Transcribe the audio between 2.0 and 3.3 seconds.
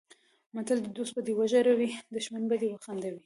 دښمن به دې وخندوي.